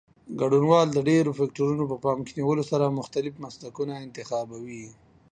[0.39, 4.85] ګډونوال د ډېرو فکټورونو په پام کې نیولو سره مختلف مسلکونه انتخابوي.